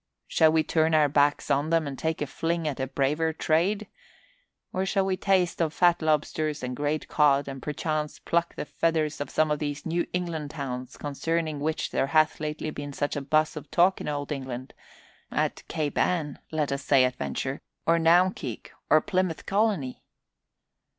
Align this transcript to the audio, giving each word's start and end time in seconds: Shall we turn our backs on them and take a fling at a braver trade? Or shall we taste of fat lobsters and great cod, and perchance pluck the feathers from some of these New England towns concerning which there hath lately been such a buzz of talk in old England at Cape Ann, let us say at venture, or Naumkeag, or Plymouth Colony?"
Shall 0.25 0.51
we 0.51 0.63
turn 0.63 0.95
our 0.95 1.07
backs 1.07 1.51
on 1.51 1.69
them 1.69 1.85
and 1.85 1.95
take 1.95 2.23
a 2.23 2.25
fling 2.25 2.67
at 2.67 2.79
a 2.79 2.87
braver 2.87 3.31
trade? 3.31 3.85
Or 4.73 4.83
shall 4.83 5.05
we 5.05 5.15
taste 5.15 5.61
of 5.61 5.75
fat 5.75 6.01
lobsters 6.01 6.63
and 6.63 6.75
great 6.75 7.07
cod, 7.07 7.47
and 7.47 7.61
perchance 7.61 8.17
pluck 8.17 8.55
the 8.55 8.65
feathers 8.65 9.17
from 9.17 9.27
some 9.27 9.51
of 9.51 9.59
these 9.59 9.85
New 9.85 10.07
England 10.11 10.49
towns 10.49 10.97
concerning 10.97 11.59
which 11.59 11.91
there 11.91 12.07
hath 12.07 12.39
lately 12.39 12.71
been 12.71 12.93
such 12.93 13.15
a 13.15 13.21
buzz 13.21 13.55
of 13.55 13.69
talk 13.69 14.01
in 14.01 14.07
old 14.07 14.31
England 14.31 14.73
at 15.29 15.61
Cape 15.67 15.99
Ann, 15.99 16.39
let 16.51 16.71
us 16.71 16.83
say 16.83 17.03
at 17.05 17.17
venture, 17.17 17.61
or 17.85 17.99
Naumkeag, 17.99 18.71
or 18.89 19.01
Plymouth 19.01 19.45
Colony?" 19.45 20.03